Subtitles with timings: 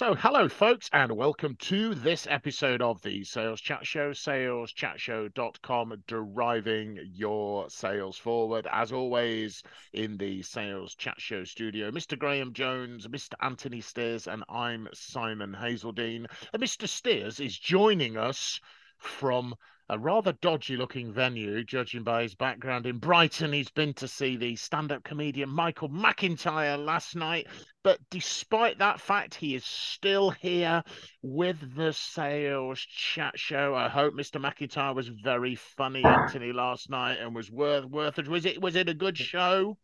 [0.00, 6.98] So, hello, folks, and welcome to this episode of the Sales Chat Show, saleschatshow.com, deriving
[7.12, 8.66] your sales forward.
[8.72, 12.18] As always, in the Sales Chat Show studio, Mr.
[12.18, 13.34] Graham Jones, Mr.
[13.42, 16.24] Anthony Steers, and I'm Simon Hazeldine.
[16.54, 16.88] And Mr.
[16.88, 18.58] Steers is joining us
[18.96, 19.54] from
[19.90, 23.52] a rather dodgy looking venue, judging by his background in Brighton.
[23.52, 27.48] He's been to see the stand up comedian Michael McIntyre last night.
[27.82, 30.84] But despite that fact, he is still here
[31.22, 33.74] with the sales chat show.
[33.74, 34.40] I hope Mr.
[34.40, 38.28] McIntyre was very funny, Anthony, last night and was worth worth it.
[38.28, 39.76] Was it was it a good show?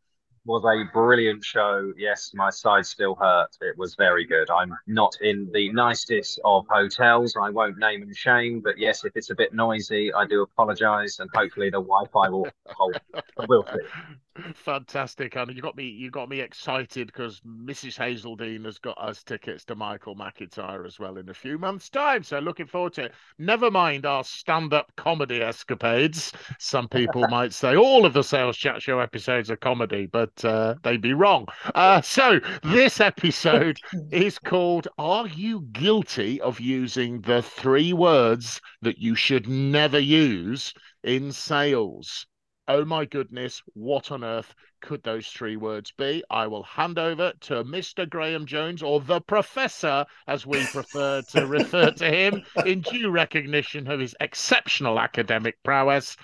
[0.47, 1.93] Was a brilliant show.
[1.97, 3.51] Yes, my side still hurt.
[3.61, 4.49] It was very good.
[4.51, 7.37] I'm not in the nicest of hotels.
[7.41, 11.19] I won't name and shame, but yes, if it's a bit noisy, I do apologise,
[11.19, 13.01] and hopefully the Wi-Fi will hold.
[13.41, 14.26] See.
[14.55, 15.85] Fantastic, and you got me.
[15.85, 17.97] You got me excited because Mrs.
[17.97, 22.23] Hazeldine has got us tickets to Michael McIntyre as well in a few months' time.
[22.23, 23.15] So looking forward to it.
[23.39, 26.33] Never mind our stand-up comedy escapades.
[26.59, 30.75] Some people might say all of the Sales Chat Show episodes are comedy, but uh,
[30.83, 31.47] they'd be wrong.
[31.75, 33.79] Uh, so this episode
[34.11, 40.75] is called "Are You Guilty of Using the Three Words That You Should Never Use
[41.03, 42.27] in Sales?"
[42.69, 46.25] Oh my goodness, what on earth could those three words be?
[46.31, 48.09] I will hand over to Mr.
[48.09, 53.89] Graham Jones, or the Professor, as we prefer to refer to him, in due recognition
[53.89, 56.17] of his exceptional academic prowess.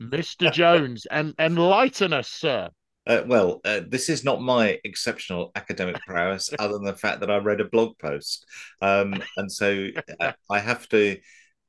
[0.00, 0.52] Mr.
[0.52, 2.68] Jones, and enlighten us, sir.
[3.08, 7.30] Uh, well, uh, this is not my exceptional academic prowess, other than the fact that
[7.30, 8.46] I read a blog post.
[8.82, 9.88] Um, and so
[10.20, 11.18] uh, I have to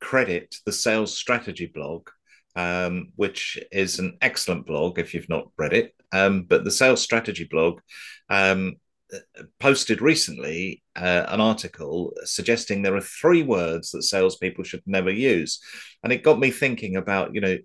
[0.00, 2.08] credit the sales strategy blog
[2.56, 5.94] um, which is an excellent blog if you've not read it.
[6.12, 7.80] Um, but the sales strategy blog
[8.28, 8.76] um,
[9.58, 15.60] posted recently uh, an article suggesting there are three words that salespeople should never use,
[16.02, 17.58] and it got me thinking about you know.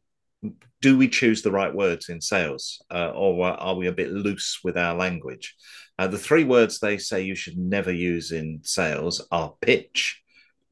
[0.82, 4.60] Do we choose the right words in sales, uh, or are we a bit loose
[4.64, 5.56] with our language?
[5.98, 10.22] Uh, the three words they say you should never use in sales are pitch,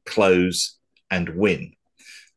[0.06, 0.78] close,
[1.10, 1.72] and win.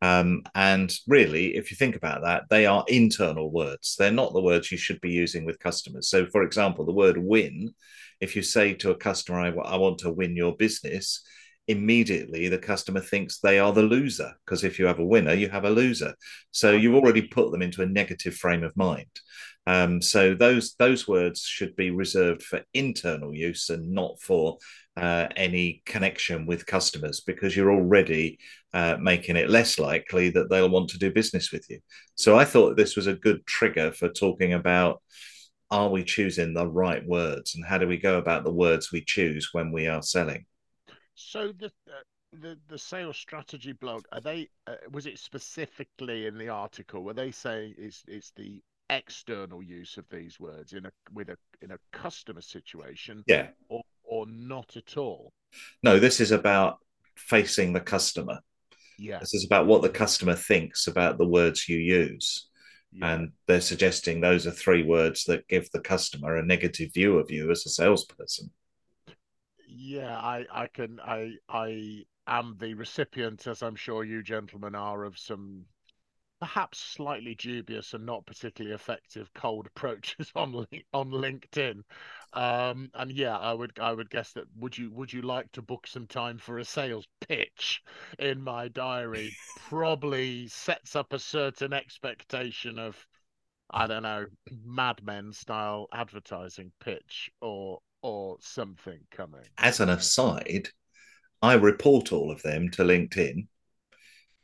[0.02, 3.96] Um, and really, if you think about that, they are internal words.
[3.98, 6.10] They're not the words you should be using with customers.
[6.10, 7.74] So, for example, the word win,
[8.22, 11.24] if you say to a customer, I, I want to win your business,
[11.68, 14.34] immediately the customer thinks they are the loser.
[14.46, 16.14] Because if you have a winner, you have a loser.
[16.52, 19.10] So, you've already put them into a negative frame of mind.
[19.68, 24.60] Um, so those those words should be reserved for internal use and not for
[24.96, 28.40] uh, any connection with customers because you're already
[28.74, 31.80] uh, making it less likely that they'll want to do business with you.
[32.16, 35.02] So I thought this was a good trigger for talking about
[35.70, 39.04] are we choosing the right words and how do we go about the words we
[39.04, 40.46] choose when we are selling.
[41.14, 41.72] So the
[42.32, 47.14] the the sales strategy blog are they uh, was it specifically in the article were
[47.14, 51.72] they saying it's it's the external use of these words in a with a in
[51.72, 53.48] a customer situation yeah.
[53.70, 55.32] or or not at all?
[55.84, 56.78] No this is about
[57.16, 58.40] facing the customer.
[59.00, 59.20] Yeah.
[59.20, 62.50] This is about what the customer thinks about the words you use.
[62.94, 63.14] Yeah.
[63.14, 67.30] and they're suggesting those are three words that give the customer a negative view of
[67.30, 68.50] you as a salesperson.
[69.68, 75.04] Yeah i i can i i am the recipient as i'm sure you gentlemen are
[75.04, 75.66] of some
[76.40, 81.84] perhaps slightly dubious and not particularly effective cold approaches on on LinkedIn.
[82.34, 85.62] Um, and yeah, I would I would guess that would you would you like to
[85.62, 87.82] book some time for a sales pitch
[88.20, 89.32] in my diary?
[89.70, 92.98] Probably sets up a certain expectation of
[93.72, 94.26] I don't know
[94.66, 99.46] Mad Men style advertising pitch or or something coming.
[99.58, 100.70] As an aside,
[101.42, 103.48] I report all of them to LinkedIn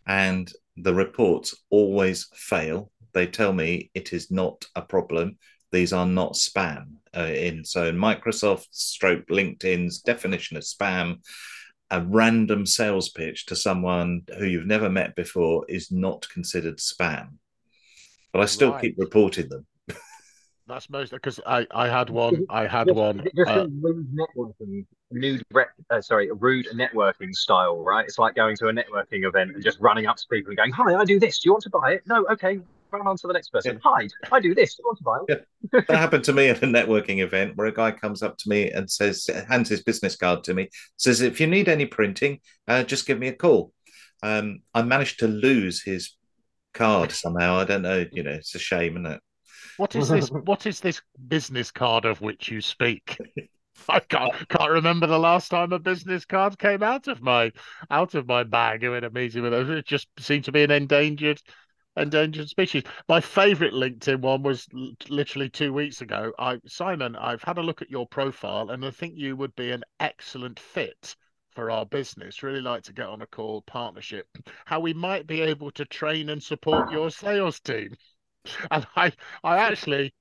[0.06, 2.92] and the reports always fail.
[3.14, 5.38] They tell me it is not a problem.
[5.72, 6.96] These are not spam.
[7.16, 11.18] Uh, in so in Microsoft stroke LinkedIn's definition of spam,
[11.90, 17.38] a random sales pitch to someone who you've never met before is not considered spam.
[18.32, 18.82] But I still Right.
[18.82, 19.68] keep reporting them.
[20.68, 22.46] That's most because I I had one.
[22.50, 23.28] I had Just, one.
[23.36, 25.44] just uh, a rude networking, nude,
[25.90, 28.06] uh, sorry, rude networking style, right?
[28.06, 30.72] It's like going to a networking event and just running up to people and going,
[30.72, 31.40] "Hi, I do this.
[31.40, 32.04] Do you want to buy it?
[32.06, 32.60] No, okay.
[32.92, 33.80] Run on to the next person.
[33.84, 34.76] Hi, I do this.
[34.76, 35.88] Do you want to buy it?
[35.88, 38.70] that happened to me at a networking event where a guy comes up to me
[38.70, 42.84] and says, hands his business card to me, says, if you need any printing, uh,
[42.84, 43.74] just give me a call.
[44.22, 46.16] Um, I managed to lose his
[46.76, 47.58] card somehow.
[47.58, 48.06] I don't know.
[48.12, 49.22] You know, it's a shame, isn't it?
[49.78, 50.30] What is this?
[50.46, 53.18] What is this business card of which you speak?
[53.90, 57.52] I can't can't remember the last time a business card came out of my
[57.90, 59.70] out of my bag in a meeting with it.
[59.70, 61.42] It just seemed to be an endangered
[61.96, 62.84] endangered species.
[63.08, 66.34] My favourite LinkedIn one was l- literally two weeks ago.
[66.40, 69.72] I Simon, I've had a look at your profile and I think you would be
[69.72, 71.16] an excellent fit
[71.52, 72.42] for our business.
[72.44, 74.28] Really like to get on a call partnership.
[74.66, 77.96] How we might be able to train and support your sales team.
[78.72, 79.12] And I
[79.44, 80.14] I actually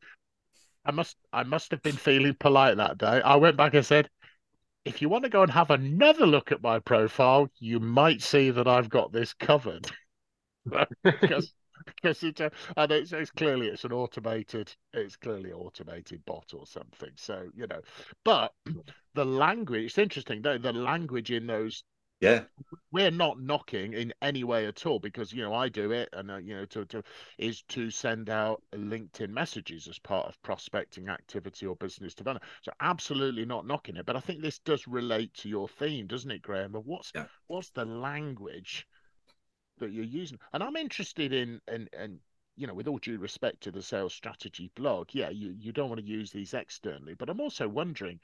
[0.85, 3.21] I must I must have been feeling polite that day.
[3.23, 4.09] I went back and said,
[4.85, 8.51] if you want to go and have another look at my profile, you might see
[8.51, 9.91] that I've got this covered.
[11.05, 11.55] because
[11.85, 16.53] because it's a, uh, and it's, it's clearly it's an automated it's clearly automated bot
[16.55, 17.11] or something.
[17.17, 17.81] So you know,
[18.25, 18.53] but
[19.15, 21.83] the language it's interesting though the language in those
[22.23, 22.45] Yeah.
[22.93, 26.31] we're not knocking in any way at all because you know I do it and
[26.31, 27.03] uh, you know to to
[27.39, 32.51] is to send out LinkedIn messages as part of prospecting activity or business development.
[32.63, 36.31] So absolutely not knocking it, but I think this does relate to your theme, doesn't
[36.31, 36.75] it, Graham?
[36.77, 37.27] Of what's Yeah.
[37.49, 38.87] what's the language
[39.79, 40.39] that you're using?
[40.53, 42.19] And I'm interested in and and
[42.57, 45.89] you know, with all due respect to the sales strategy blog, yeah, you you don't
[45.89, 48.21] want to use these externally, but I'm also wondering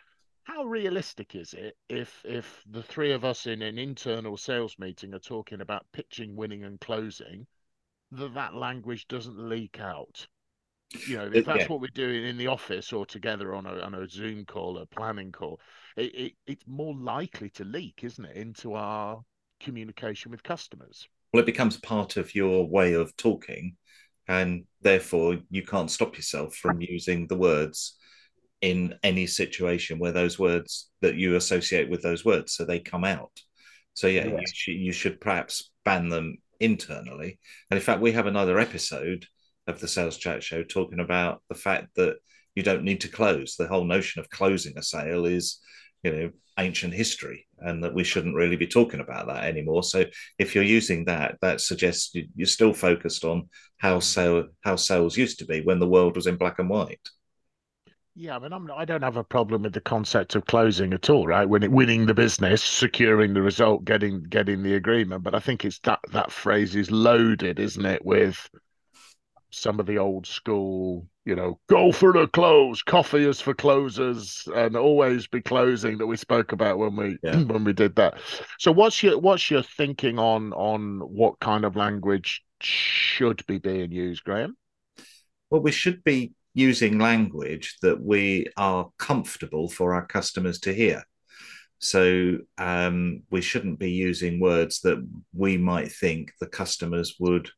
[0.49, 5.12] how realistic is it if if the three of us in an internal sales meeting
[5.15, 7.47] are talking about pitching, winning, and closing,
[8.12, 10.27] that that language doesn't leak out?
[11.06, 11.67] You know, if that's yeah.
[11.67, 14.87] what we're doing in the office or together on a on a Zoom call, a
[14.87, 15.61] planning call,
[15.99, 19.21] it, it it's more likely to leak, isn't it, into our
[19.61, 21.06] communication with customers?
[21.33, 23.77] Well, it becomes part of your way of talking,
[24.27, 27.99] and therefore you can't stop yourself from using the words
[28.60, 33.05] in any situation where those words that you associate with those words, so they come
[33.05, 33.32] out.
[33.94, 34.52] So yeah, you, Yes.
[34.55, 37.38] should, you should perhaps ban them internally.
[37.70, 39.26] And in fact, we have another episode
[39.66, 42.16] of the Sales Chat Show talking about the fact that
[42.55, 43.56] you don't need to close.
[43.56, 45.60] The whole notion of closing a sale is,
[46.02, 49.84] you know, ancient history, and that we shouldn't really be talking about that anymore.
[49.84, 50.05] So
[50.38, 55.16] if you're using that, that suggests you- you're still focused on how sale how sales
[55.16, 57.08] used to be when the world was in black and white.
[58.20, 61.09] Yeah, I mean, I'm I don't have a problem with the concept of closing at
[61.09, 61.49] all, right?
[61.49, 65.23] Winning, winning the business, securing the result, getting getting the agreement.
[65.23, 68.50] But I think it's that that phrase is loaded, isn't it, with
[69.50, 74.49] some of the old school, you know, go for the close, coffee is for closers,
[74.53, 77.38] and always be closing that we spoke about when we Yeah.
[77.44, 78.19] when we did that.
[78.59, 83.93] So what's your what's your thinking on on what kind of language should be being
[83.93, 84.56] used, Graham?
[85.50, 91.05] Well, we should be using language that we are comfortable for our customers to hear.
[91.78, 94.99] So um, we shouldn't be using words that
[95.32, 97.49] we might think the customers would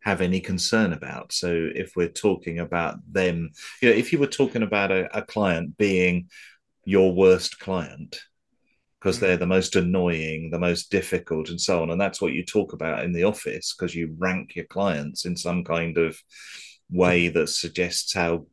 [0.00, 1.32] have any concern about.
[1.32, 3.50] So if we're talking about them,
[3.82, 6.28] you know, if you were talking about a, a client being
[6.84, 8.18] your worst client,
[8.98, 9.20] because Mm.
[9.20, 11.90] they're the most annoying, the most difficult, and so on.
[11.90, 15.36] And that's what you talk about in the office because you rank your clients in
[15.36, 16.18] some kind of
[16.90, 18.46] way that suggests how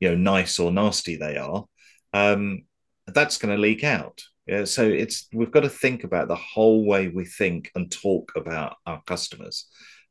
[0.00, 1.64] you know nice or nasty they are.
[2.12, 2.62] Um,
[3.06, 4.22] that's going to leak out.
[4.46, 8.32] Yeah, so it's we've got to think about the whole way we think and talk
[8.36, 9.66] about our customers,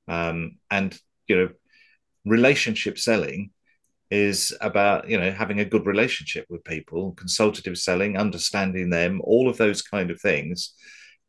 [0.08, 1.50] um, and you know,
[2.26, 3.52] relationship selling
[4.10, 9.50] is about you know having a good relationship with people consultative selling understanding them all
[9.50, 10.76] of those kind of things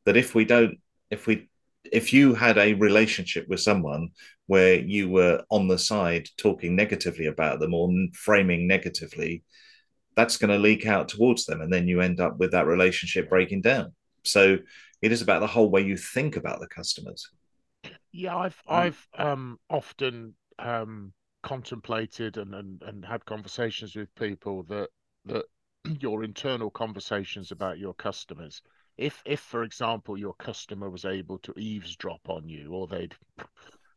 [0.05, 0.79] that if we don't
[1.11, 1.49] if we
[1.91, 4.11] if you had a relationship with someone
[4.47, 9.43] where you were on the side talking negatively about them or framing negatively
[10.17, 13.29] that's going to leak out towards them and then you end up with that relationship
[13.29, 13.93] breaking down
[14.25, 14.59] so
[15.03, 17.29] it is about the whole way you think about the customers
[18.13, 18.73] Yeah, I've Mm.
[18.75, 24.89] I've um often um contemplated and, and and had conversations with people that
[25.27, 25.45] that
[26.01, 28.63] your internal conversations about your customers,
[28.97, 33.15] if if for example your customer was able to eavesdrop on you or they'd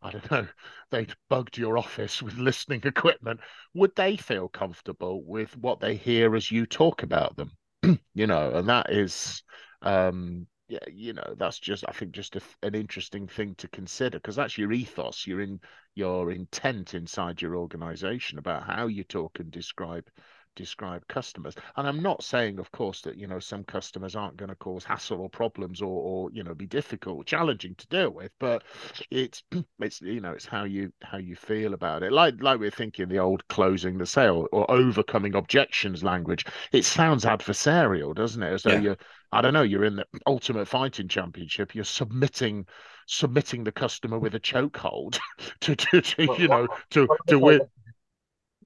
[0.01, 0.47] I don't know,
[0.91, 3.39] they'd bugged your office with listening equipment,
[3.73, 7.51] would they feel comfortable with what they hear as you talk about them?
[8.13, 9.43] You know, and that is
[9.81, 14.17] um yeah, you know, that's just I think just a, an interesting thing to consider
[14.17, 15.59] because that's your ethos, your in
[15.95, 20.09] your intent inside your organization about how you talk and describe
[20.57, 21.55] describe customers.
[21.77, 24.83] And I'm not saying, of course, that you know some customers aren't going to cause
[24.83, 28.31] hassle or problems or, or you know be difficult, challenging to deal with.
[28.39, 28.63] But
[29.11, 29.43] it's
[29.79, 32.11] it's you know it's how you how you feel about it.
[32.11, 36.45] Like like we're thinking the old closing the sale or overcoming objections language.
[36.71, 38.53] It sounds adversarial, doesn't it?
[38.53, 38.79] As though yeah.
[38.79, 38.97] you're
[39.31, 41.75] I don't know you're in the Ultimate Fighting Championship.
[41.75, 42.65] You're submitting
[43.05, 45.17] submitting the customer with a chokehold
[45.61, 47.61] to, to, to well, you know to to win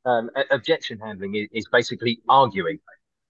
[0.05, 2.79] um, objection handling is, is, basically arguing.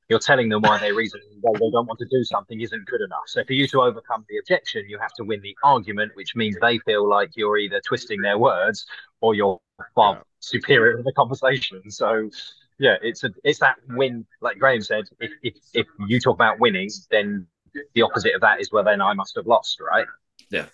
[0.09, 3.01] You're telling them why their reason why they don't want to do something isn't good
[3.01, 3.23] enough.
[3.27, 6.57] So for you to overcome the objection, you have to win the argument, which means
[6.61, 8.85] they feel like you're either twisting their words
[9.21, 9.59] or you're
[9.95, 10.21] far yeah.
[10.39, 11.89] superior in the conversation.
[11.91, 12.29] So
[12.77, 14.25] yeah, it's a it's that win.
[14.41, 17.47] Like Graham said, if if if you talk about winning, then
[17.93, 20.07] the opposite of that is well, then I must have lost, right?
[20.49, 20.65] Yeah,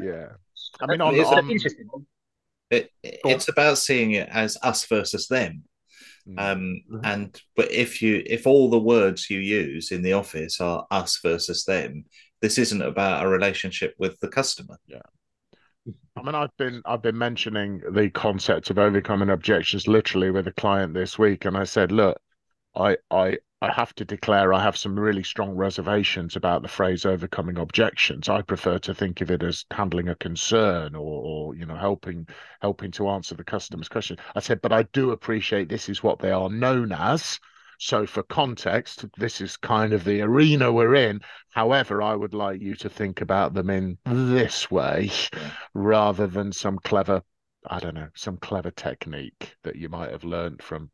[0.00, 0.30] yeah.
[0.80, 1.88] I mean, on, on, interesting.
[2.72, 5.64] It, it's about seeing it as us versus them.
[6.28, 6.38] Mm.
[6.38, 7.04] Um, mm-hmm.
[7.04, 11.18] and but if you if all the words you use in the office are us
[11.22, 12.04] versus them,
[12.40, 14.78] this isn't about a relationship with the customer.
[14.86, 15.02] Yeah.
[16.16, 20.52] I mean, I've been I've been mentioning the concept of overcoming objections literally with a
[20.52, 22.18] client this week, and I said, look,
[22.76, 27.06] I I I have to declare I have some really strong reservations about the phrase
[27.06, 28.28] overcoming objections.
[28.28, 32.26] I prefer to think of it as handling a concern or, or, you know helping
[32.60, 34.18] helping to answer the customer's question.
[34.34, 37.38] I said, but I do appreciate this is what they are known as.
[37.78, 41.20] So for context, this is kind of the arena we're in.
[41.50, 45.12] However, I would like you to think about them in this way
[45.72, 47.22] rather than some clever
[47.64, 50.90] I don't know, some clever technique that you might have learned from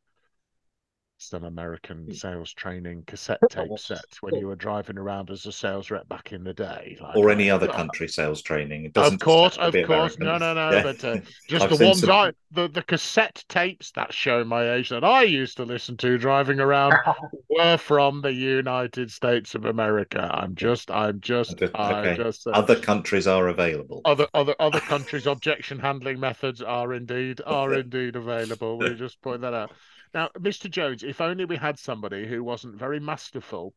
[1.19, 2.13] some American hmm.
[2.13, 6.33] sales training cassette tape sets when you were driving around as a sales rep back
[6.33, 8.85] in the day, like, or any other country sales training.
[8.85, 10.25] It doesn't of course, of course, American.
[10.25, 10.71] no, no, no.
[10.71, 10.83] Yeah.
[10.83, 11.17] But uh,
[11.49, 12.11] just the ones some...
[12.11, 16.19] I, the the cassette tapes that show my age that I used to listen to
[16.19, 16.95] driving around
[17.51, 20.31] were from the United States of America.
[20.33, 21.71] I'm just, I'm just, okay.
[21.75, 22.47] I'm just.
[22.47, 24.01] Uh, other countries are available.
[24.05, 28.79] Other other other countries' objection handling methods are indeed are indeed available.
[28.79, 29.73] We just point that out.
[30.15, 30.69] Now, Mr.
[30.69, 33.75] Jones, if only we had somebody who wasn't very masterful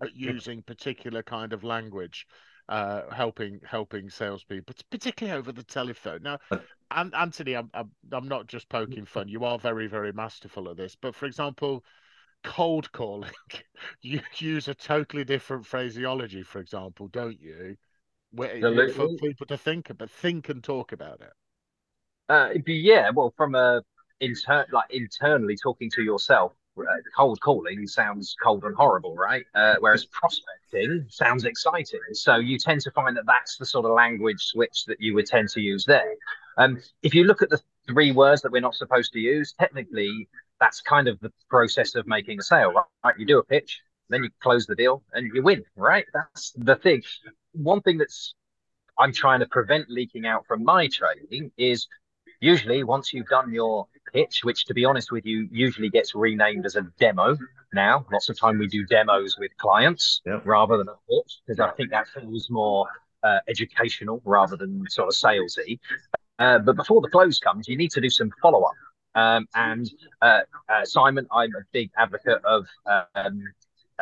[0.00, 2.26] at using particular kind of language,
[2.68, 6.22] uh, helping helping salespeople, particularly over the telephone.
[6.22, 6.38] Now,
[6.90, 9.28] and Anthony, I'm, I'm I'm not just poking fun.
[9.28, 10.96] You are very very masterful at this.
[11.00, 11.84] But for example,
[12.42, 13.30] cold calling,
[14.02, 16.42] you use a totally different phraseology.
[16.42, 17.76] For example, don't you?
[18.32, 21.32] Where, for people to think about, think and talk about it.
[22.28, 23.82] Uh, yeah, well, from a
[24.20, 26.82] inter- like internally talking to yourself, uh,
[27.16, 29.44] cold calling sounds cold and horrible, right?
[29.54, 32.00] Uh, whereas prospecting sounds exciting.
[32.12, 35.26] So you tend to find that that's the sort of language switch that you would
[35.26, 36.14] tend to use there.
[36.58, 40.28] Um, if you look at the three words that we're not supposed to use, technically
[40.60, 42.72] that's kind of the process of making a sale,
[43.04, 43.14] right?
[43.18, 46.06] You do a pitch, then you close the deal, and you win, right?
[46.12, 47.02] That's the thing.
[47.52, 48.34] One thing that's
[48.98, 51.86] I'm trying to prevent leaking out from my training is
[52.44, 56.66] usually once you've done your pitch, which to be honest with you, usually gets renamed
[56.66, 57.36] as a demo
[57.72, 58.06] now.
[58.12, 60.42] Lots of time we do demos with clients yep.
[60.44, 62.86] rather than a pitch because I think that feels more
[63.22, 65.78] uh, educational rather than sort of salesy.
[66.38, 68.74] Uh, but before the close comes, you need to do some follow up.
[69.16, 69.88] Um, and
[70.22, 72.66] uh, uh Simon, I'm a big advocate of
[73.14, 73.44] um,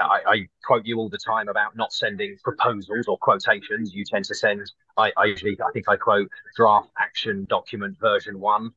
[0.04, 3.94] I, I, quote you all the time about not sending proposals or quotations.
[3.94, 4.70] You tend to send.
[4.96, 8.70] I, I usually, I think I quote draft action document version one,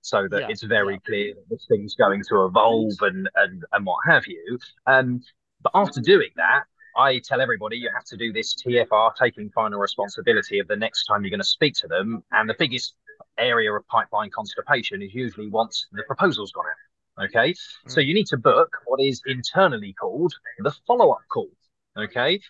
[0.00, 1.00] so that yeah, it's very yeah.
[1.06, 4.58] clear that this thing's going to evolve and and and what have you.
[4.86, 5.22] Um,
[5.62, 6.64] but after doing that,
[6.96, 11.04] I tell everybody you have to do this TFR, taking final responsibility of the next
[11.04, 12.22] time you're going to speak to them.
[12.32, 12.94] And the biggest
[13.38, 16.91] area of pipeline constipation is usually once the proposal's gone out.
[17.24, 17.52] Okay.
[17.52, 17.56] Mm.
[17.86, 21.48] So you need to book what is internally called the follow up call.
[21.96, 22.40] Okay.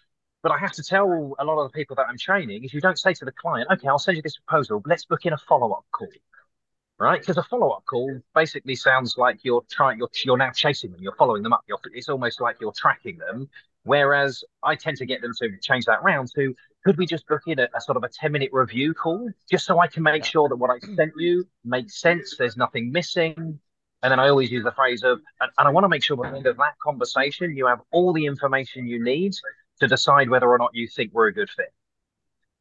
[0.42, 2.80] But I have to tell a lot of the people that I'm training is you
[2.80, 5.32] don't say to the client, okay, I'll send you this proposal, but let's book in
[5.32, 6.08] a follow up call.
[6.98, 7.20] Right?
[7.20, 11.00] Because a follow up call basically sounds like you're trying, you're, you're now chasing them,
[11.02, 11.62] you're following them up.
[11.68, 13.48] You're, it's almost like you're tracking them.
[13.84, 17.42] Whereas I tend to get them to change that round to could we just book
[17.46, 20.24] in a, a, sort of a 10 minute review call just so I can make
[20.24, 23.60] sure that what I sent you makes sense, there's nothing missing,
[24.02, 26.16] and then I always use the phrase of, and, and I want to make sure
[26.16, 29.32] by the end of that conversation, you have all the information you need
[29.80, 31.72] to decide whether or not you think we're a good fit.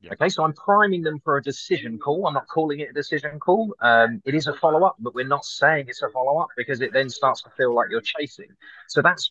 [0.02, 0.14] Yeah.
[0.14, 2.26] Okay, so I'm priming them for a decision call.
[2.26, 3.76] I'm not calling it a decision call.
[3.82, 6.82] Um, it is a follow up, but we're not saying it's a follow up because
[6.82, 8.48] it then starts to feel like you're chasing.
[8.88, 9.30] So that's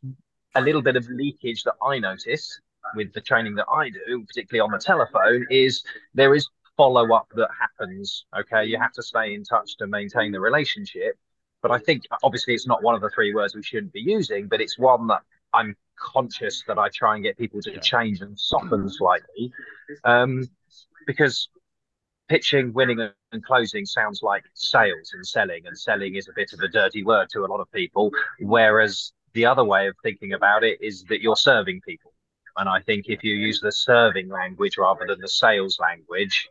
[0.54, 2.60] a little bit of leakage that I notice
[2.94, 5.82] with the training that I do, particularly on the telephone, is
[6.14, 8.26] there is follow up that happens.
[8.38, 11.18] Okay, you have to stay in touch to maintain the relationship.
[11.62, 14.48] But I think obviously it's not one of the three words we shouldn't be using,
[14.48, 18.38] but it's one that I'm conscious that I try and get people to change and
[18.38, 19.52] soften slightly.
[20.04, 20.48] Um,
[21.06, 21.48] because
[22.28, 26.60] pitching, winning, and closing sounds like sales and selling, and selling is a bit of
[26.60, 28.10] a dirty word to a lot of people.
[28.40, 32.12] Whereas the other way of thinking about it is that you're serving people.
[32.56, 36.48] And I think if you use the serving language rather than the sales language,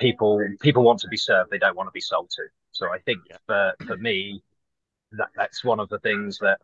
[0.00, 2.42] people people want to be served; they don't want to be sold to.
[2.72, 4.42] So I think for for me,
[5.12, 6.58] that that's one of the things that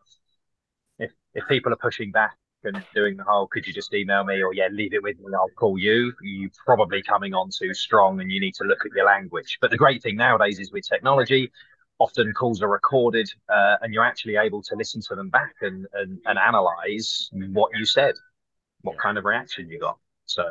[0.99, 4.41] if if people are pushing back and doing the whole could you just email me?
[4.41, 8.19] or yeah leave it with me i'll call you you're probably coming on too strong
[8.19, 9.59] and you need to look at your language.
[9.61, 11.51] But the great thing nowadays is with technology
[11.99, 15.85] often calls are recorded uh, and you're actually able to listen to them back and
[15.93, 18.15] and, and analyze what you said
[18.81, 19.01] what yeah.
[19.01, 19.97] kind of reaction you got.
[20.25, 20.43] So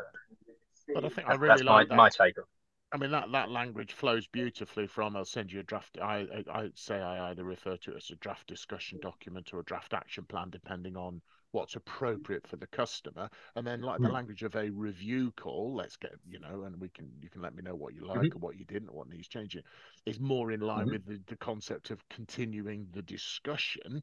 [0.94, 2.44] but i think i really like my, my take on
[2.92, 5.16] I mean that that language flows beautifully from.
[5.16, 5.98] I'll send you a draft.
[6.00, 9.60] I, I I say I either refer to it as a draft discussion document or
[9.60, 13.28] a draft action plan, depending on what's appropriate for the customer.
[13.56, 14.14] And then like the hmm.
[14.14, 17.56] language of a review call, let's get you know, and we can you can let
[17.56, 18.36] me know what you like mm-hmm.
[18.36, 19.62] or what you didn't, what needs changing,
[20.04, 20.92] is more in line mm-hmm.
[20.92, 24.02] with the, the concept of continuing the discussion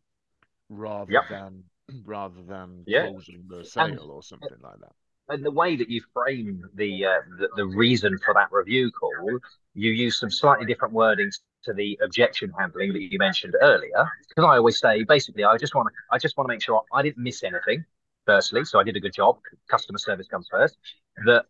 [0.70, 1.24] rather yep.
[1.30, 1.64] than
[2.06, 3.08] rather than yeah.
[3.08, 4.92] closing the sale and, or something like that
[5.30, 9.40] and the way that you frame the, uh, the, the reason for that review call,
[9.74, 11.32] you use some slightly different wording
[11.64, 14.06] to the objection handling that you mentioned earlier.
[14.28, 16.84] Because I always say, basically, I just want to I just want to make sure
[16.94, 17.86] I didn't miss anything.
[18.26, 19.38] Firstly, so I did a good job.
[19.70, 20.78] Customer service comes first.
[21.26, 21.46] That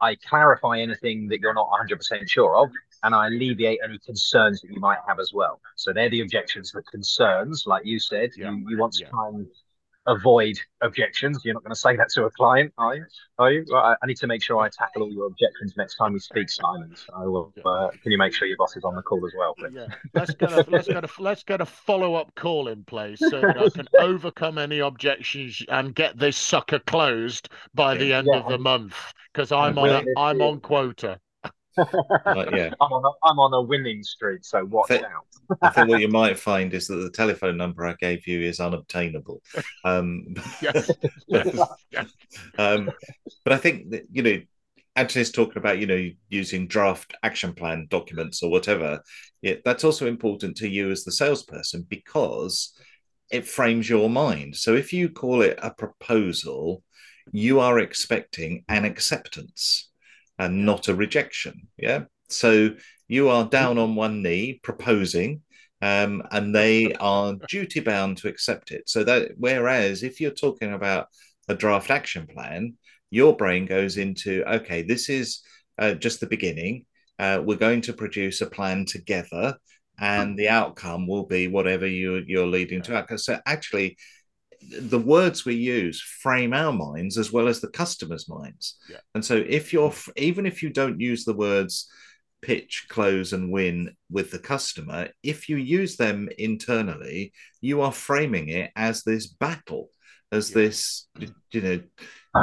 [0.00, 2.70] I clarify anything that you're not 100% sure of,
[3.02, 5.60] and I alleviate any concerns that you might have as well.
[5.76, 8.30] So they're the objections, the concerns, like you said.
[8.36, 8.50] Yeah.
[8.50, 9.10] You, you want to yeah.
[9.10, 9.46] try and
[10.06, 11.40] avoid objections.
[11.44, 13.04] You're not going to say that to a client, are you?
[13.38, 13.64] Are you?
[13.68, 16.18] Well, I, I, need to make sure I tackle all your objections next time we
[16.18, 16.94] speak, Simon.
[16.94, 19.72] So, uh, can you make sure your boss is on the call as well, please?
[19.74, 23.18] Yeah, let's get a let's get a let's get a follow up call in place
[23.18, 28.28] so that I can overcome any objections and get this sucker closed by the end
[28.30, 28.40] yeah.
[28.40, 28.96] of the month
[29.32, 31.18] because I'm on a, I'm on quota
[31.78, 32.70] yeah.
[32.80, 35.26] I'm on, a, I'm on a winning streak, so watch I out.
[35.62, 38.60] I think what you might find is that the telephone number I gave you is
[38.60, 39.42] unobtainable.
[39.84, 40.90] Um, yes.
[41.28, 42.12] yes.
[42.58, 42.90] Um,
[43.44, 44.40] but I think that, you know,
[44.96, 49.00] Anthony's talking about, you know, using draft action plan documents or whatever.
[49.42, 52.78] Yeah, that's also important to you as the salesperson because
[53.30, 54.54] it frames your mind.
[54.56, 56.82] So if you call it a proposal,
[57.32, 59.90] you are expecting an acceptance
[60.38, 61.68] and not a rejection.
[61.76, 62.04] Yeah.
[62.28, 62.70] So
[63.14, 65.40] you are down on one knee proposing,
[65.80, 68.88] um, and they are duty bound to accept it.
[68.88, 71.06] So that whereas if you're talking about
[71.48, 72.74] a draft action plan,
[73.10, 75.42] your brain goes into okay, this is
[75.78, 76.86] uh, just the beginning.
[77.18, 79.56] Uh, we're going to produce a plan together,
[79.98, 83.18] and the outcome will be whatever you you're leading to.
[83.18, 83.96] So actually,
[84.80, 88.76] the words we use frame our minds as well as the customer's minds.
[88.90, 89.02] Yeah.
[89.14, 91.88] And so if you're even if you don't use the words
[92.44, 98.50] pitch, close, and win with the customer, if you use them internally, you are framing
[98.50, 99.88] it as this battle,
[100.30, 100.54] as yeah.
[100.54, 101.08] this
[101.52, 101.80] you know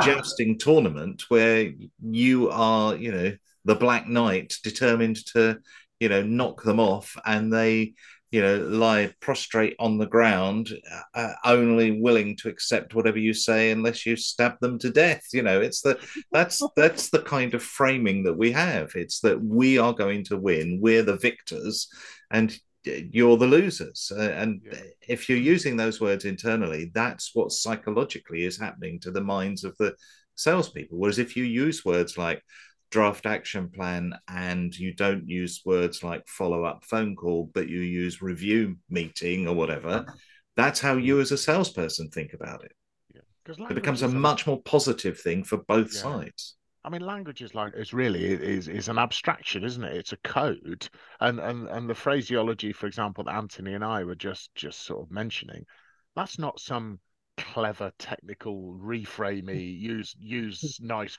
[0.02, 1.70] jousting tournament where
[2.02, 3.36] you are you know
[3.66, 5.58] the black knight determined to
[6.00, 7.94] you know knock them off and they
[8.32, 10.70] you know, lie prostrate on the ground,
[11.14, 15.24] uh, only willing to accept whatever you say unless you stab them to death.
[15.34, 16.00] You know, it's the
[16.32, 18.92] that's that's the kind of framing that we have.
[18.96, 21.90] It's that we are going to win, we're the victors,
[22.32, 24.12] and you're the losers.
[24.16, 24.80] Uh, and yeah.
[25.08, 29.76] if you're using those words internally, that's what psychologically is happening to the minds of
[29.78, 29.94] the
[30.36, 30.98] salespeople.
[30.98, 32.42] Whereas if you use words like
[32.92, 37.80] draft action plan and you don't use words like follow up phone call, but you
[37.80, 40.06] use review meeting or whatever,
[40.56, 42.74] that's how you as a salesperson think about it.
[43.16, 43.68] Yeah.
[43.70, 46.02] It becomes a much more positive thing for both yeah.
[46.02, 46.58] sides.
[46.84, 49.96] I mean, language is like it's really is is an abstraction, isn't it?
[49.96, 54.16] It's a code, and and and the phraseology, for example, that Anthony and I were
[54.16, 55.64] just just sort of mentioning,
[56.16, 57.00] that's not some
[57.42, 61.18] clever technical reframey use use nice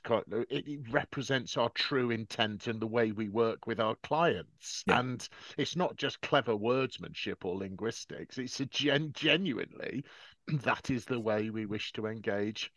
[0.49, 4.99] it, it, represents our true intent and the way we work with our clients yeah.
[4.99, 10.03] and it's not just clever wordsmanship or linguistics it's a gen- genuinely
[10.47, 12.71] that is the way we wish to engage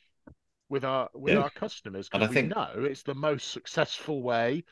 [0.69, 1.41] with our with yeah.
[1.41, 2.55] our customers because we think...
[2.55, 4.65] know it's the most successful way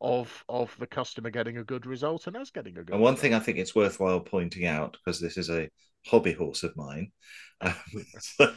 [0.00, 2.94] of of the customer getting a good result and us getting a good.
[2.94, 3.22] And one result.
[3.22, 5.68] thing I think it's worthwhile pointing out because this is a
[6.06, 7.12] hobby horse of mine.
[7.62, 8.54] Um,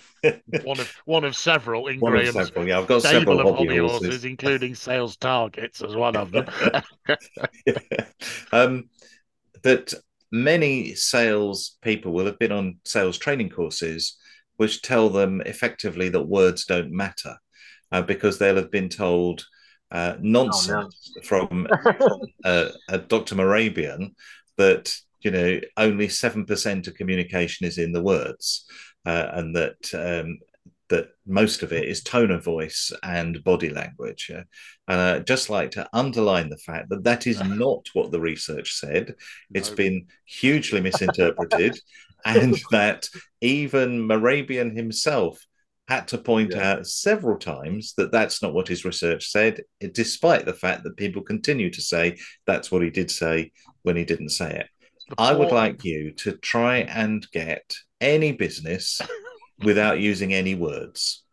[0.63, 2.65] one of one of several in one of Graham's several.
[2.65, 4.07] Yeah, I've got several hobby hobby horses.
[4.07, 6.45] horses, including sales targets as one of them.
[8.53, 8.89] um,
[9.63, 9.93] that
[10.31, 14.17] many sales people will have been on sales training courses
[14.57, 17.37] which tell them effectively that words don't matter
[17.91, 19.45] uh, because they'll have been told
[19.93, 21.21] uh, nonsense oh, no.
[21.23, 21.67] from
[22.43, 23.35] uh, a Dr.
[23.35, 24.15] Mehrabian
[24.57, 28.65] that you know only seven percent of communication is in the words,
[29.05, 30.39] uh, and that um,
[30.89, 34.27] that most of it is tone of voice and body language.
[34.29, 34.43] Yeah?
[34.87, 38.73] And I just like to underline the fact that that is not what the research
[38.73, 39.15] said.
[39.53, 39.75] It's no.
[39.75, 41.79] been hugely misinterpreted,
[42.25, 43.07] and that
[43.41, 45.39] even Mehrabian himself
[45.87, 46.73] had to point yeah.
[46.73, 51.21] out several times that that's not what his research said, despite the fact that people
[51.21, 52.17] continue to say
[52.47, 54.67] that's what he did say when he didn't say it.
[55.17, 59.01] I would like you to try and get any business
[59.63, 61.23] without using any words.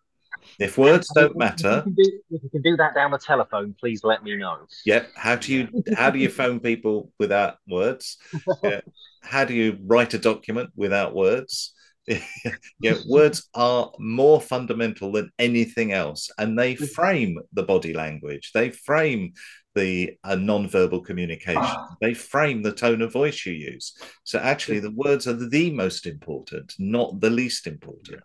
[0.59, 3.75] If words don't matter, if you, do, if you, can do, that down the telephone,
[3.79, 4.59] please let me know.
[4.85, 5.11] Yep.
[5.15, 8.19] How do you how do you phone people without words?
[8.63, 8.81] Yeah.
[9.23, 11.75] How do you write a document without words?
[12.81, 16.89] yeah, words are more fundamental than anything else, and they mm.
[16.91, 18.51] frame the body language.
[18.53, 19.33] They frame
[19.75, 21.63] the uh, non-verbal communication.
[21.63, 21.97] Ah.
[22.01, 23.97] They frame the tone of voice you use.
[24.25, 28.23] So actually, the words are the most important, not the least important.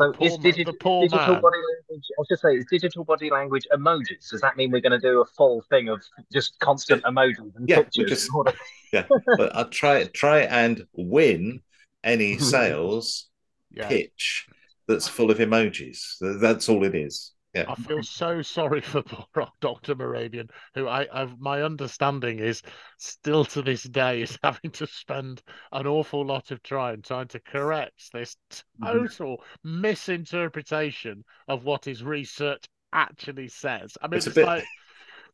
[0.00, 0.74] So is digi- digital
[1.10, 1.40] man.
[1.42, 2.06] body language?
[2.16, 4.30] I was just saying, is digital body language emojis?
[4.30, 6.00] Does that mean we're going to do a full thing of
[6.32, 8.08] just constant emojis and yeah, pictures?
[8.08, 8.30] Just,
[8.92, 11.60] yeah, but I'll try try and win
[12.04, 13.28] any sales
[13.70, 13.88] yeah.
[13.88, 14.46] pitch
[14.86, 16.14] that's full of emojis.
[16.40, 17.32] That's all it is.
[17.54, 17.64] Yeah.
[17.68, 19.94] I feel so sorry for poor Dr.
[19.94, 22.62] Mehrabian, who I, I've my understanding is
[22.98, 27.40] still to this day is having to spend an awful lot of time trying to
[27.40, 28.36] correct this
[28.82, 29.80] total mm-hmm.
[29.80, 33.96] misinterpretation of what his research actually says.
[34.02, 34.46] I mean, it's, it's bit...
[34.46, 34.64] like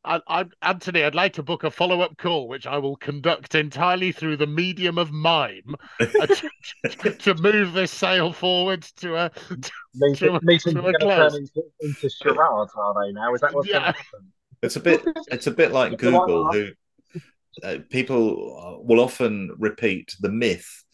[0.05, 3.55] I, I, Anthony, I'd like to book a follow up call, which I will conduct
[3.55, 9.31] entirely through the medium of mime uh, to, to, move this sale forward to a
[9.31, 11.35] to, Meeting, to a, meetings to a close.
[11.35, 13.35] Into, into charades, are they now?
[13.35, 13.73] Is that what's yeah.
[13.73, 14.33] going to happen?
[14.63, 15.03] It's a bit.
[15.29, 16.69] It's a bit like Google, who
[17.63, 20.85] uh, people will often repeat the myth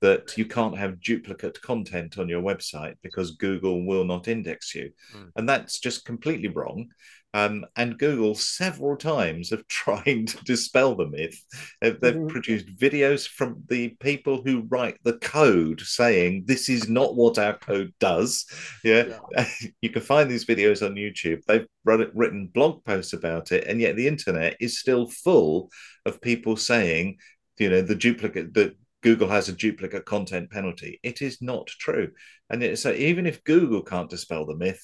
[0.00, 4.90] that you can't have duplicate content on your website because Google will not index you.
[5.14, 5.30] Mm.
[5.36, 6.88] And that's just completely wrong.
[7.32, 11.40] Um, and Google several times have tried to dispel the myth.
[11.80, 12.26] They've, mm-hmm.
[12.26, 17.56] produced videos from the people who write the code saying this is not what our
[17.56, 18.46] code does.
[18.82, 19.48] Yeah, yeah.
[19.80, 21.44] you can find these videos on YouTube.
[21.46, 25.70] They've written blog posts about it, and yet the internet is still full
[26.06, 27.18] of people saying,
[27.58, 31.00] you know, the duplicate that Google has a duplicate content penalty.
[31.02, 32.10] It is not true.
[32.50, 34.82] And it, so even if Google can't dispel the myth,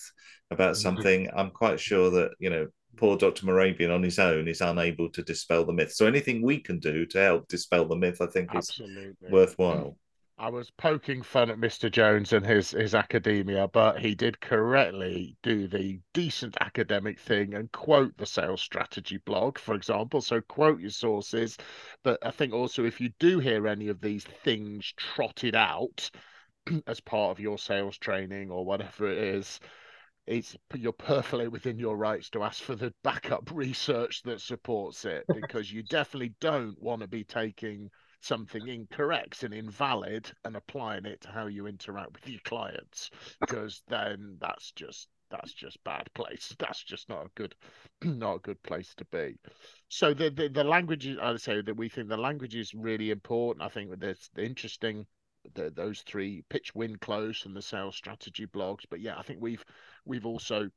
[0.51, 0.83] about mm-hmm.
[0.83, 3.47] something, I'm quite sure that, you know, poor Dr.
[3.47, 5.93] Mehrabian on his own is unable to dispel the myth.
[5.93, 9.31] So anything we can do to help dispel the myth, I think is Absolutely.
[9.31, 9.97] worthwhile.
[10.39, 11.91] I was poking fun at Mr.
[11.91, 17.73] Jones and his his academia, but he did correctly do the decent academic thing and
[17.73, 20.21] quote the sales strategy blog, for example.
[20.21, 21.57] So quote your sources.
[22.03, 26.11] But I think also if you do hear any of these things trotted out
[26.87, 29.59] as part of your sales training or whatever it is,
[30.27, 35.25] it's you're perfectly within your rights to ask for the backup research that supports it
[35.35, 37.89] because you definitely don't want to be taking
[38.21, 43.11] something incorrect and invalid and applying it to how you interact with your clients
[43.41, 46.55] because then that's just that's just bad place.
[46.61, 47.55] That's just not a good
[48.05, 49.37] not a good place to be.
[49.89, 53.65] So the the, the language i'd say that we think the language is really important.
[53.65, 55.07] I think that's interesting
[55.55, 58.85] the, those three pitch win close and the sales strategy blogs.
[58.89, 59.65] But yeah i think we've
[60.05, 60.71] we've also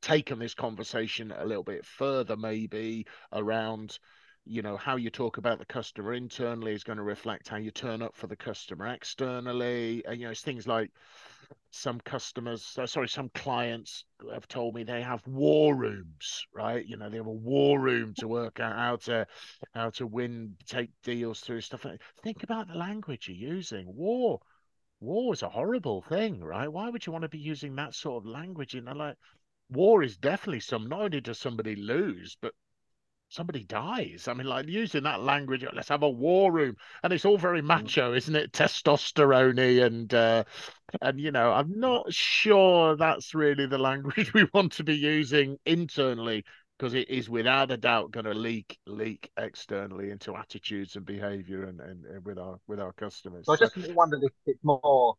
[0.00, 3.98] taken this conversation a little bit further maybe around
[4.44, 7.70] you know how you talk about the customer internally is going to reflect how you
[7.70, 10.02] turn up for the customer externally.
[10.06, 10.90] And you know it's things like
[11.70, 16.84] some customers uh, sorry some clients have told me they have war rooms right?
[16.84, 19.26] You know they have a war room to work out how to
[19.74, 21.86] how to win take deals through stuff
[22.22, 23.86] think about the language you're using.
[23.86, 24.40] War
[25.00, 26.68] war is a horrible thing right?
[26.72, 28.74] Why would you want to be using that sort of language?
[28.74, 29.16] In like
[29.70, 32.52] war is definitely some not only does somebody lose but
[33.30, 34.28] somebody dies.
[34.28, 37.62] I mean, like using that language, let's have a war room, and it's all very
[37.62, 37.66] mm.
[37.66, 38.52] macho, isn't it?
[38.52, 40.44] Testosterone and uh,
[41.00, 45.56] and you know, I'm not sure that's really the language we want to be using
[45.64, 46.44] internally
[46.78, 51.64] because it is without a doubt going to leak leak externally into attitudes and behavior
[51.64, 53.46] and, and, and with our with our customers.
[53.46, 55.14] So I just wondered if it's more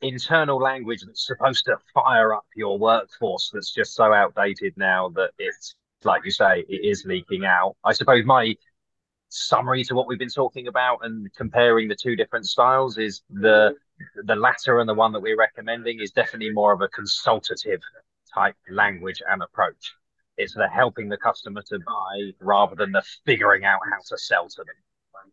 [0.00, 5.30] internal language that's supposed to fire up your workforce that's just so outdated now that
[5.38, 7.76] it's like you say it is leaking out.
[7.84, 8.54] I suppose my
[9.28, 13.74] summary to what we've been talking about and comparing the two different styles is the
[14.24, 17.80] the latter and the one that we're recommending is definitely more of a consultative
[18.32, 19.94] type language and approach.
[20.36, 24.48] It's the helping the customer to buy rather than the figuring out how to sell
[24.48, 24.74] to them.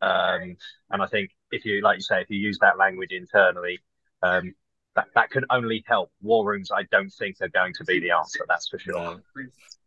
[0.02, 0.58] Um,
[0.92, 3.80] and I think if you, like you say, if you use that language internally,
[4.24, 4.54] um,
[4.96, 6.12] that, that can only help.
[6.22, 8.46] War rooms, I don't think they're going to be the answer.
[8.48, 8.94] That's for sure.
[8.94, 9.20] No.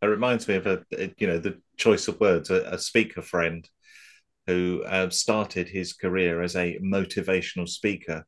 [0.01, 0.83] It reminds me of a,
[1.17, 2.49] you know, the choice of words.
[2.49, 3.67] A, a speaker friend
[4.47, 8.25] who uh, started his career as a motivational speaker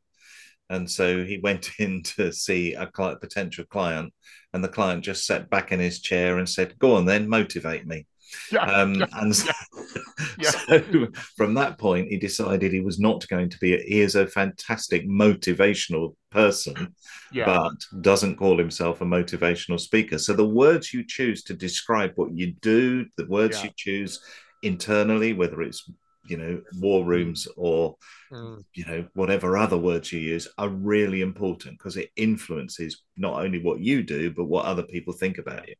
[0.70, 4.13] and so he went in to see a client, potential client,
[4.54, 7.86] and the client just sat back in his chair and said, "Go on, then motivate
[7.86, 8.06] me."
[8.52, 9.52] Yeah, um, yeah, and so,
[10.40, 10.52] yeah.
[10.52, 13.74] so, from that point, he decided he was not going to be.
[13.74, 16.96] A, he is a fantastic motivational person,
[17.34, 20.18] but doesn't call himself a motivational speaker.
[20.18, 24.22] So the words you choose to describe what you do, the words you choose
[24.63, 25.90] internally, whether it's
[26.30, 27.96] you know war rooms or
[28.32, 28.63] mm.
[28.74, 33.60] you know whatever other words you use are really important because it influences not only
[33.63, 35.76] what you do but what other people think about you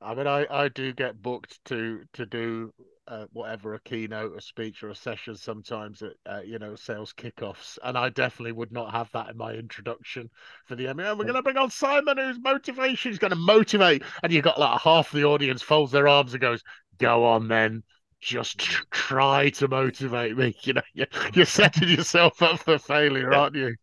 [0.00, 2.72] i mean i i do get booked to to do
[3.06, 7.12] uh, whatever a keynote a speech or a session sometimes at uh, you know sales
[7.12, 10.30] kickoffs and i definitely would not have that in my introduction
[10.64, 11.14] for the MEO.
[11.14, 14.58] we're going to bring on simon whose motivation is going to motivate and you got
[14.58, 16.62] like half the audience folds their arms and goes
[16.98, 17.82] go on then
[18.24, 18.58] just
[18.90, 20.56] try to motivate me.
[20.64, 23.74] You know, you're, you're setting yourself up for failure, aren't you?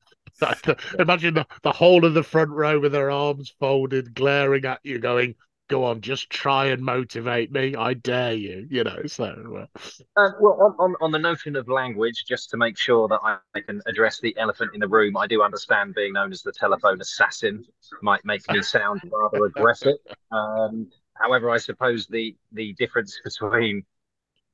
[0.97, 4.97] Imagine the, the whole of the front row with their arms folded, glaring at you,
[4.97, 5.35] going,
[5.71, 7.75] "Go on, just try and motivate me.
[7.75, 9.01] I dare you." You know.
[9.07, 9.79] So, uh...
[10.15, 13.37] Uh, well, on, on on the notion of language, just to make sure that I,
[13.55, 16.51] I can address the elephant in the room, I do understand being known as the
[16.51, 17.65] telephone assassin
[18.01, 19.97] might make me sound rather aggressive.
[20.31, 23.83] Um, however, I suppose the the difference between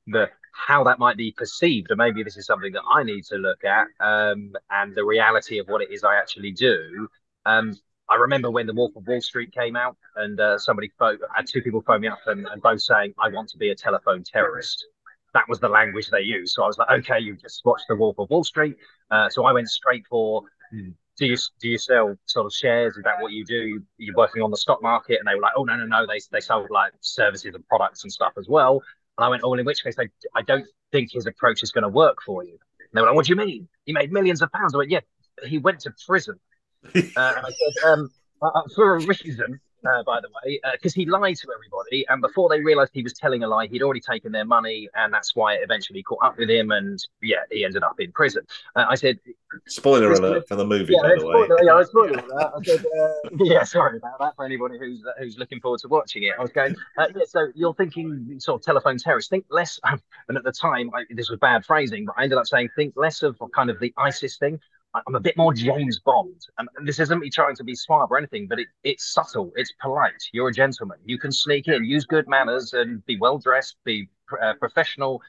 [0.06, 3.36] the how that might be perceived, or maybe this is something that I need to
[3.36, 7.08] look at, um, and the reality of what it is I actually do.
[7.46, 7.78] Um,
[8.10, 11.62] I remember when The Wolf of Wall Street came out, and uh, somebody had two
[11.62, 14.86] people phone me up and, and, both saying, "I want to be a telephone terrorist."
[15.34, 16.54] That was the language they used.
[16.54, 18.76] So I was like, "Okay, you just watched The Wolf of Wall Street."
[19.10, 20.42] Uh, so I went straight for.
[20.72, 22.96] Do you do you sell sort of shares?
[22.96, 23.82] Is that what you do?
[23.96, 26.20] You're working on the stock market, and they were like, "Oh no, no, no!" They
[26.30, 28.82] they sold like services and products and stuff as well.
[29.18, 31.82] And I went, oh, in which case I, I don't think his approach is going
[31.82, 32.52] to work for you.
[32.52, 33.68] And they were like, what do you mean?
[33.84, 34.74] He made millions of pounds.
[34.74, 35.00] I went, yeah,
[35.44, 36.38] he went to prison.
[36.84, 38.10] Uh, and I said, um,
[38.42, 42.04] uh, uh for a reason uh, by the way, because uh, he lied to everybody.
[42.08, 44.88] And before they realized he was telling a lie, he'd already taken their money.
[44.94, 46.70] And that's why it eventually caught up with him.
[46.70, 48.42] And yeah, he ended up in prison.
[48.74, 49.18] Uh, I said,
[49.66, 51.56] Spoiler alert for the movie, yeah, by the spoiler, way.
[51.62, 52.52] Yeah, spoiler alert.
[52.56, 56.24] I said, uh, yeah, sorry about that for anybody who's who's looking forward to watching
[56.24, 56.34] it.
[56.38, 59.30] I was going, uh, yeah, so you're thinking sort of telephone terrorist.
[59.30, 59.80] Think less,
[60.28, 62.94] and at the time, I, this was bad phrasing, but I ended up saying, think
[62.96, 64.60] less of kind of the ISIS thing.
[65.06, 66.46] I'm a bit more James Bond.
[66.58, 69.72] And this isn't me trying to be suave or anything, but it, it's subtle, it's
[69.80, 70.22] polite.
[70.32, 70.98] You're a gentleman.
[71.04, 74.08] You can sneak in, use good manners, and be well dressed, be
[74.42, 75.20] uh, professional.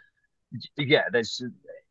[0.78, 1.42] Yeah, there's.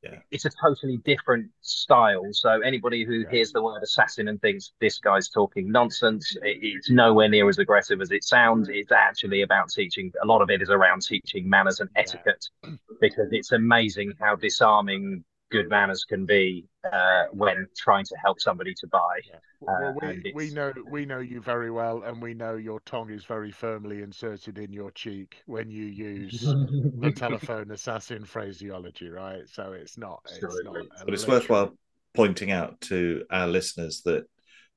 [0.00, 0.20] Yeah.
[0.30, 2.22] It's a totally different style.
[2.30, 3.30] So anybody who yeah.
[3.30, 7.58] hears the word assassin and thinks this guy's talking nonsense, it, it's nowhere near as
[7.58, 8.68] aggressive as it sounds.
[8.68, 10.12] It's actually about teaching.
[10.22, 12.70] A lot of it is around teaching manners and etiquette, yeah.
[13.00, 18.74] because it's amazing how disarming good manners can be uh, when trying to help somebody
[18.74, 19.20] to buy.
[19.26, 19.38] Yeah.
[19.60, 23.10] Well, uh, we, we know we know you very well, and we know your tongue
[23.10, 26.40] is very firmly inserted in your cheek when you use
[27.00, 29.48] the telephone assassin phraseology, right?
[29.50, 30.20] So it's not.
[30.30, 31.76] It's not but it's worthwhile
[32.14, 34.24] pointing out to our listeners that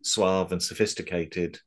[0.04, 1.60] suave and sophisticated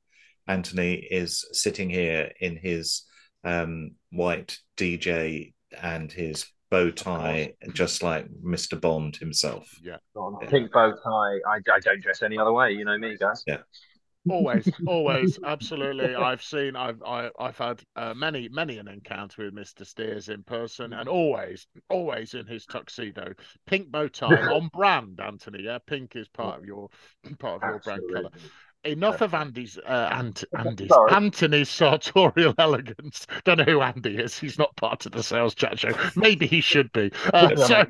[0.47, 3.05] Anthony is sitting here in his
[3.45, 8.81] um, white DJ and his bow tie, just like Mr.
[8.81, 9.69] Bond himself.
[9.83, 9.97] Yeah.
[10.49, 11.39] Pink bow tie.
[11.47, 12.73] I, I don't dress any other way.
[12.73, 13.45] You know me, guys.
[13.47, 13.59] Yeah.
[14.31, 18.89] always always absolutely i've seen i've I, have i have had uh, many many an
[18.89, 23.35] encounter with mr steers in person and always always in his tuxedo
[23.67, 26.89] pink bow tie on brand anthony yeah pink is part of your
[27.39, 28.31] part of your brand color
[28.85, 31.13] enough of Andy's uh, Ant- Andy's Sorry.
[31.13, 33.27] Anthony's sartorial elegance.
[33.45, 34.39] Don't know who Andy is.
[34.39, 35.93] He's not part of the sales chat show.
[36.17, 37.11] Maybe he should be.
[37.33, 37.85] Uh, so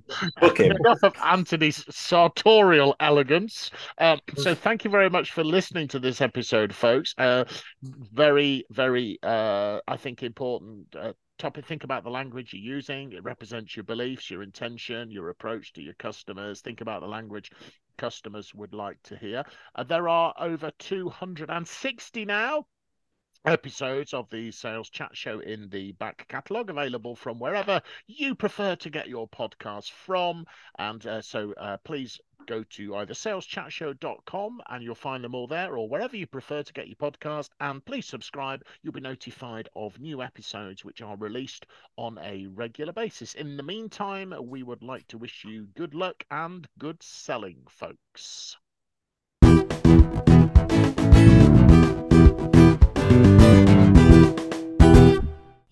[0.56, 0.72] him.
[0.72, 3.70] enough of Anthony's sartorial elegance.
[3.98, 7.14] Um, so thank you very much for listening to this episode, folks.
[7.18, 7.44] Uh,
[7.82, 10.94] very, very, uh, I think important.
[10.98, 11.66] Uh, Topic.
[11.66, 13.12] Think about the language you're using.
[13.12, 16.60] It represents your beliefs, your intention, your approach to your customers.
[16.60, 17.50] Think about the language
[17.96, 19.44] customers would like to hear.
[19.74, 22.66] Uh, there are over 260 now
[23.46, 28.74] episodes of the sales chat show in the back catalogue available from wherever you prefer
[28.74, 30.46] to get your podcast from
[30.78, 35.76] and uh, so uh, please go to either saleschatshow.com and you'll find them all there
[35.76, 37.50] or wherever you prefer to get your podcast.
[37.60, 38.64] And please subscribe.
[38.82, 43.34] You'll be notified of new episodes which are released on a regular basis.
[43.34, 48.56] In the meantime we would like to wish you good luck and good selling folks